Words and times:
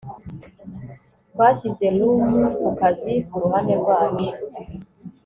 twashyize 1.29 1.85
rum 1.97 2.21
ku 2.61 2.69
kazi 2.79 3.13
kuruhande 3.29 3.73
rwacu 3.81 4.29